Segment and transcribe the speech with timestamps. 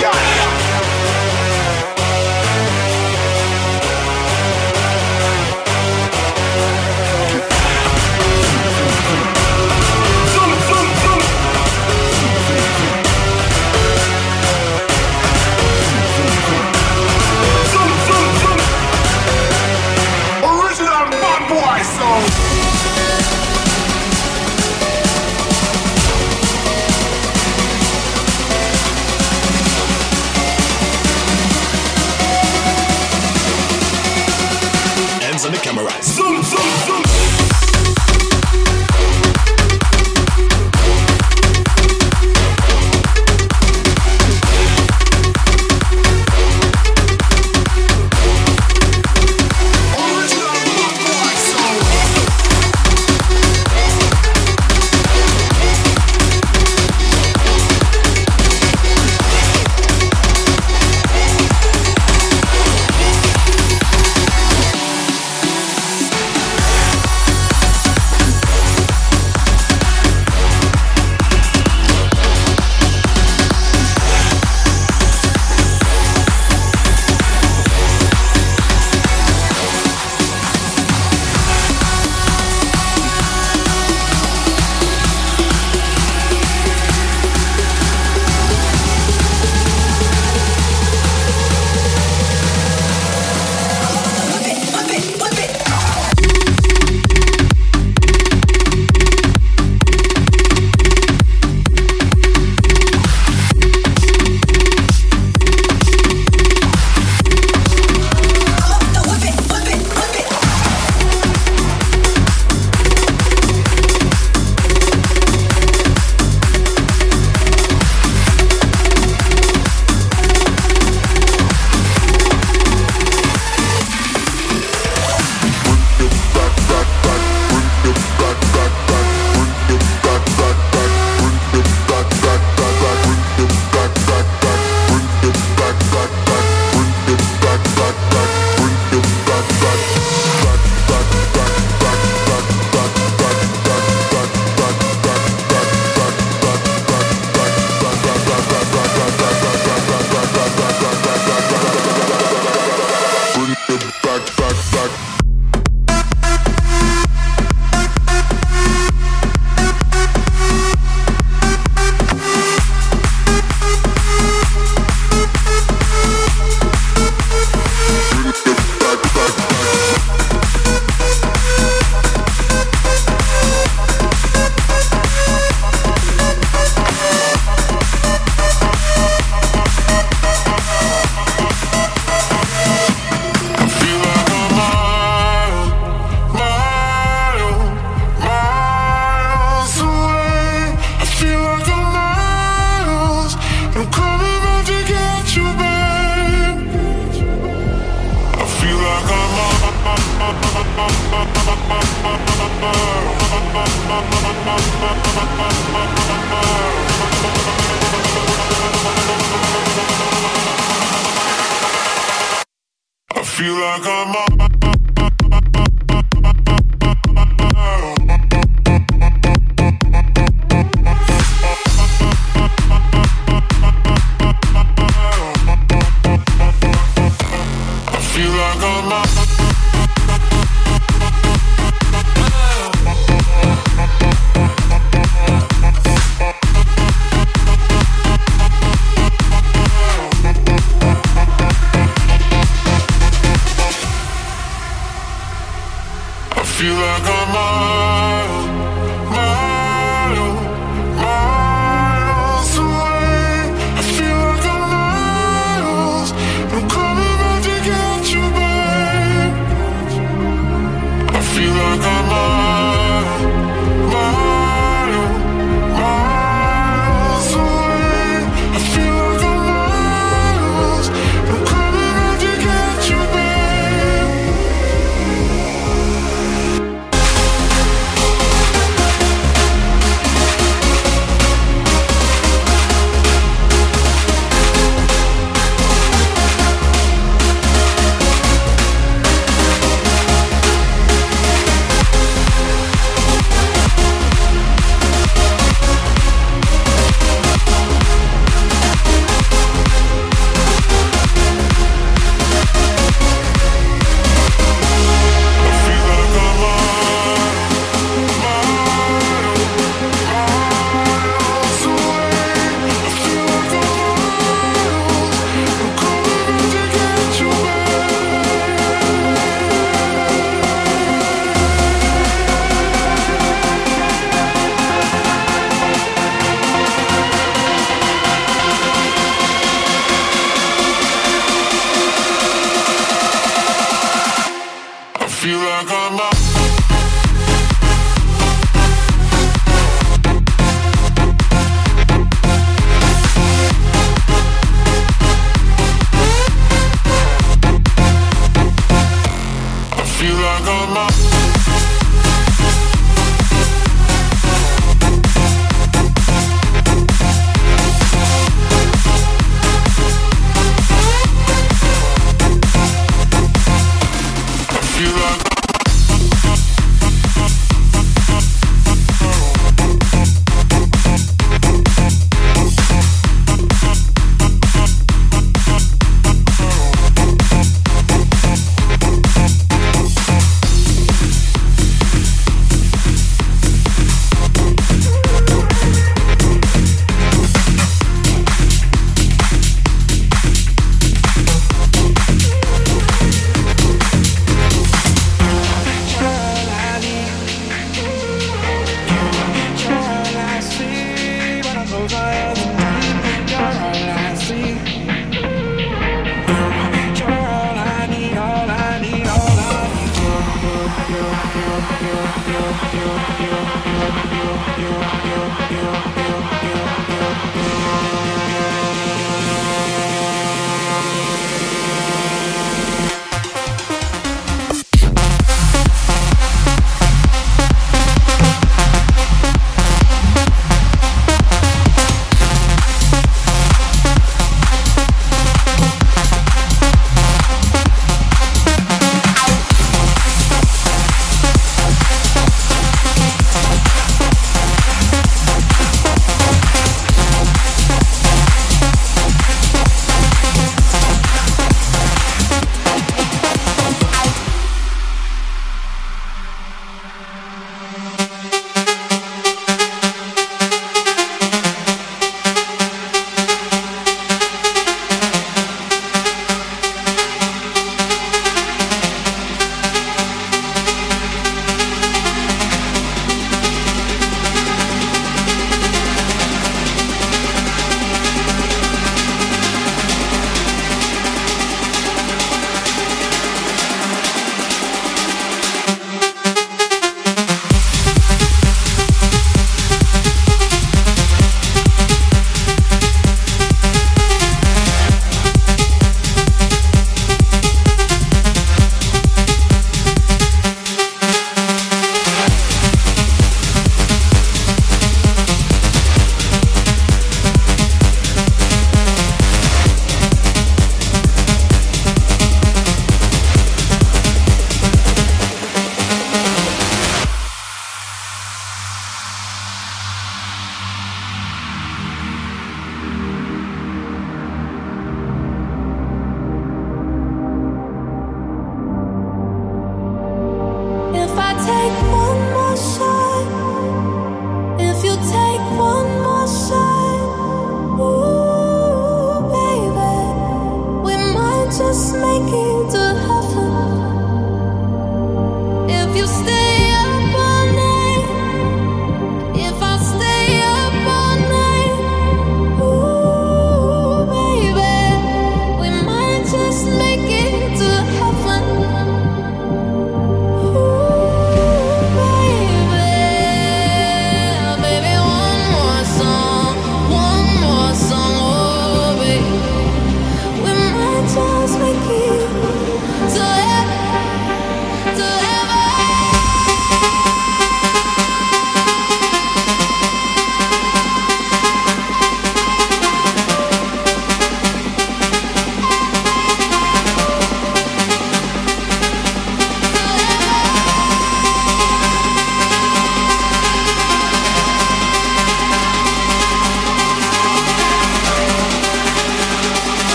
[0.00, 0.59] Got,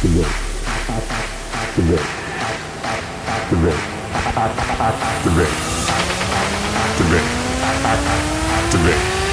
[0.00, 0.22] Today.
[1.74, 1.98] Today.
[3.50, 3.78] Today.
[8.70, 9.27] Today.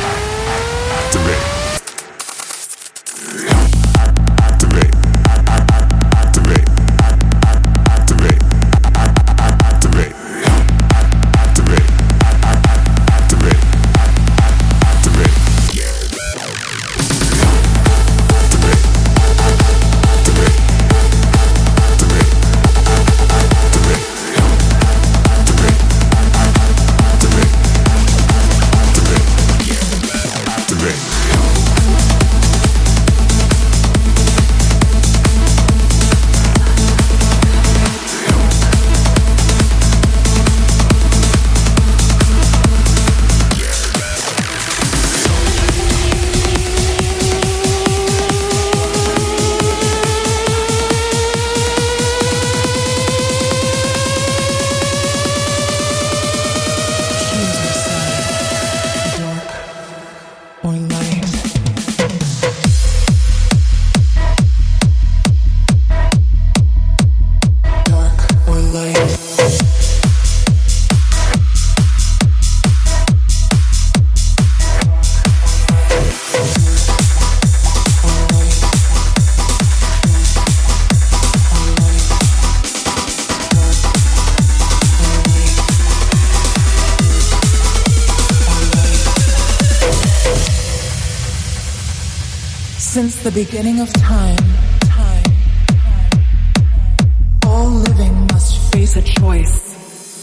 [93.26, 94.38] the beginning of time,
[94.82, 95.23] time,
[95.65, 96.09] time,
[96.53, 99.73] time, all living must face a choice,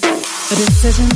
[0.05, 1.09] a decision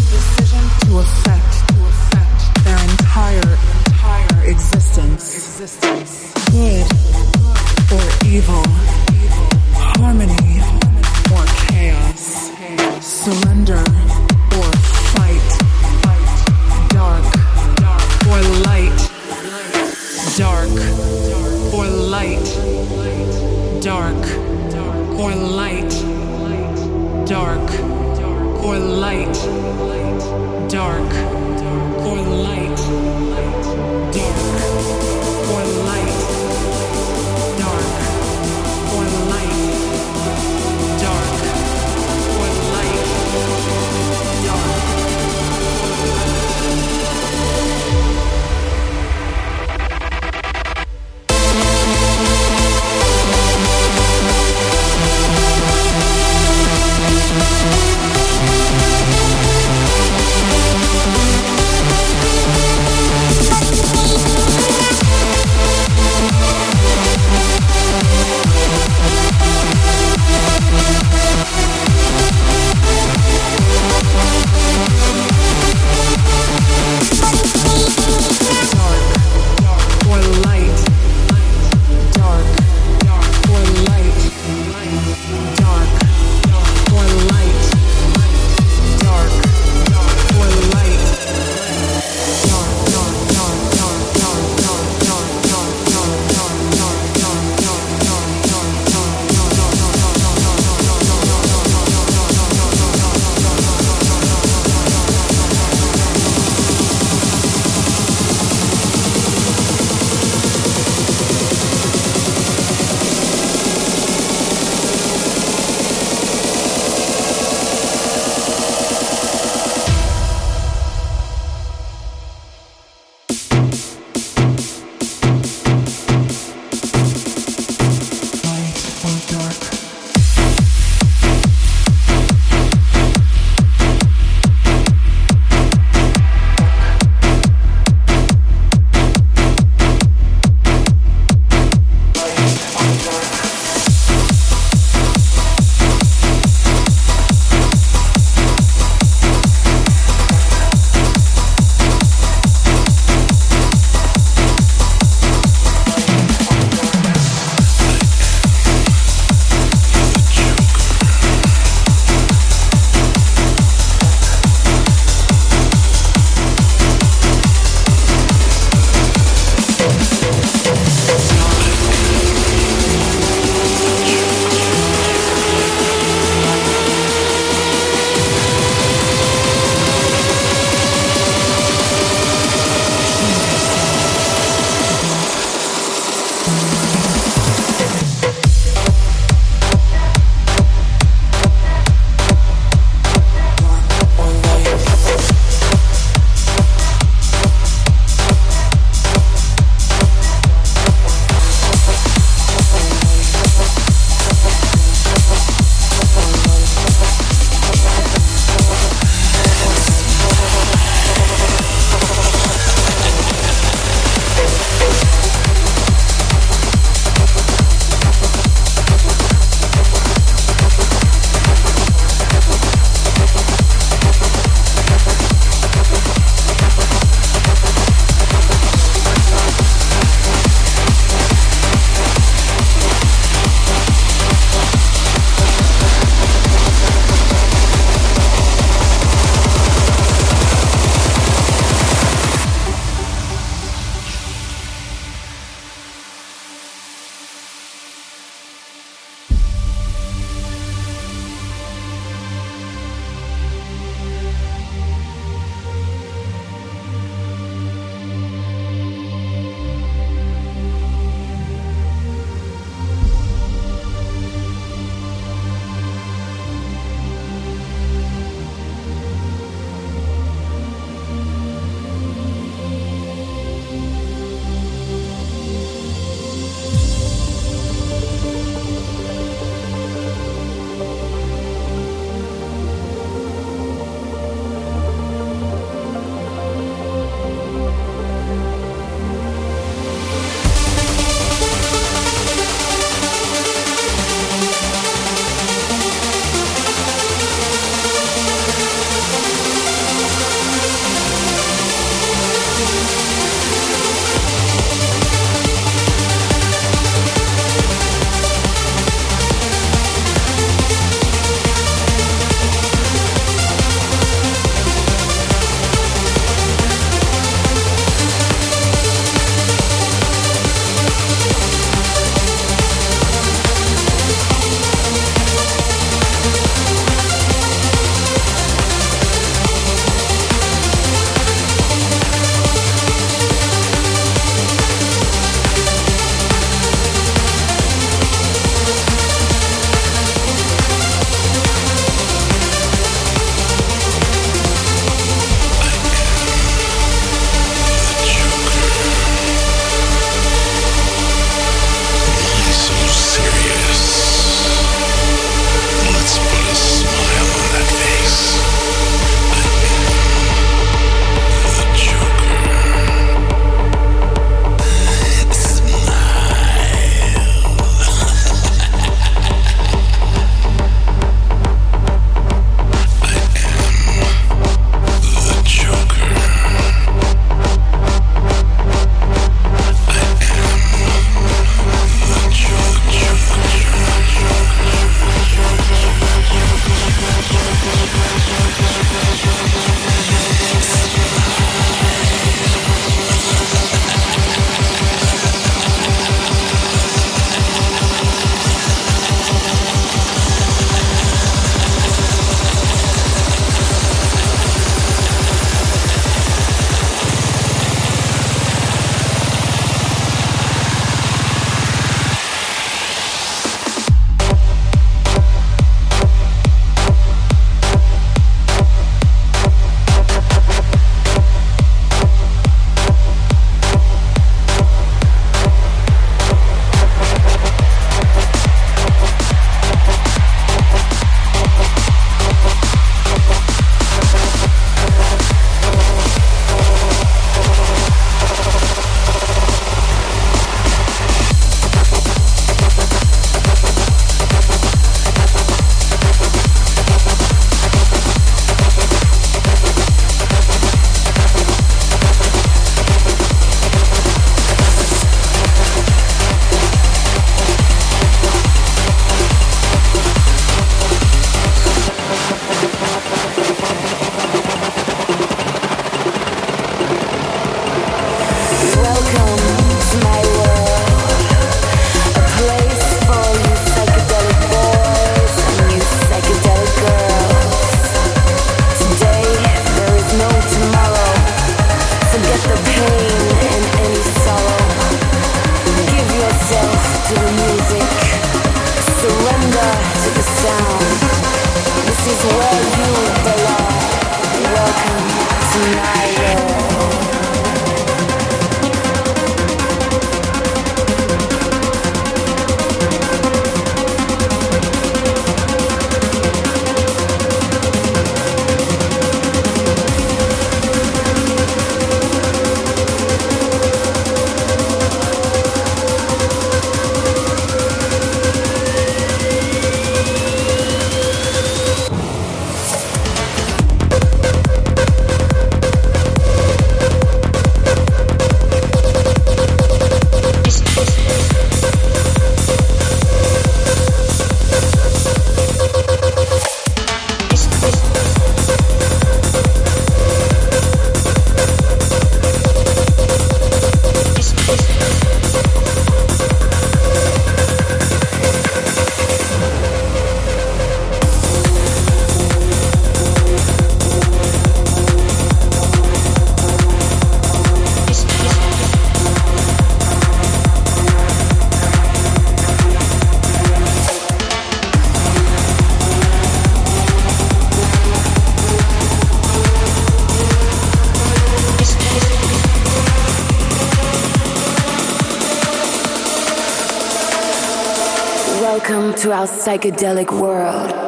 [579.27, 580.85] psychedelic world.